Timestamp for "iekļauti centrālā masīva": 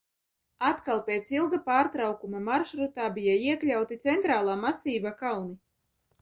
3.51-5.15